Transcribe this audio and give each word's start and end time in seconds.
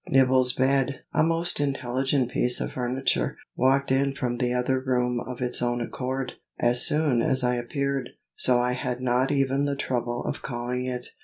Nibble's 0.09 0.53
bed, 0.53 1.01
a 1.13 1.21
most 1.21 1.59
intelligent 1.59 2.31
piece 2.31 2.59
of 2.59 2.71
furniture, 2.71 3.37
walked 3.55 3.91
in 3.91 4.15
from 4.15 4.37
the 4.37 4.51
other 4.51 4.79
room 4.79 5.19
of 5.27 5.41
its 5.41 5.61
own 5.61 5.79
accord, 5.79 6.31
as 6.59 6.83
soon 6.83 7.21
as 7.21 7.43
I 7.43 7.53
appeared, 7.53 8.09
so 8.35 8.57
I 8.57 8.71
had 8.71 8.99
not 8.99 9.31
even 9.31 9.65
the 9.65 9.75
trouble 9.75 10.23
of 10.25 10.41
calling 10.41 10.85
it. 10.85 11.09